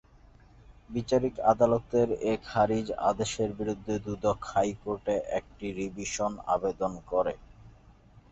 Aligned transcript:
বিচারিক 0.89 1.35
আদালতের 1.51 2.09
এ 2.23 2.43
খারিজ 2.45 2.87
আদেশের 3.09 3.49
বিরুদ্ধে 3.59 3.95
দুদক 4.05 4.39
হাইকোর্টে 4.51 5.15
একটি 5.39 5.67
রিভিশন 5.79 6.31
আবেদন 6.47 6.93
করে। 7.11 7.33